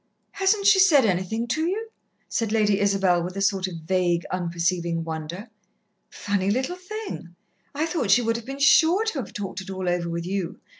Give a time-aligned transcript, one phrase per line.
[0.31, 1.89] "Hasn't she said anything to you?"
[2.27, 5.47] said Lady Isabel, with a sort of vague, unperceiving wonder.
[6.09, 7.35] "Funny little thing!
[7.75, 10.59] I thought she would have been sure to have talked it all over with you.